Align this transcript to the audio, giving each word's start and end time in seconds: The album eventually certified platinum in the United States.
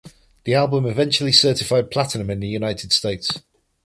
The 0.45 0.55
album 0.55 0.87
eventually 0.87 1.31
certified 1.31 1.91
platinum 1.91 2.31
in 2.31 2.39
the 2.39 2.47
United 2.47 2.91
States. 2.91 3.37